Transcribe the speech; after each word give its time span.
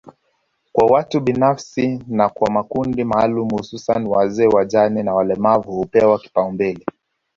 kwa 0.73 0.85
watu 0.87 1.19
binafsi 1.21 1.99
na 2.07 2.29
kwa 2.29 2.51
makundi 2.51 3.03
maalumu 3.03 3.57
hususani 3.57 4.09
wazee 4.09 4.47
wajane 4.47 5.03
na 5.03 5.13
walemavu 5.13 5.71
hupewa 5.71 6.19
kipaumbele 6.19 6.85